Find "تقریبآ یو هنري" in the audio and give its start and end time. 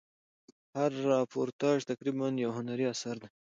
1.91-2.85